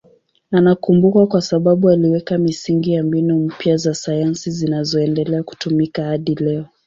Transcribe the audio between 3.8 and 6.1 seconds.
sayansi zinazoendelea kutumika